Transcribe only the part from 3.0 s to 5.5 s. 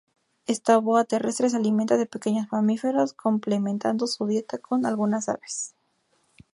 complementando su dieta con algunas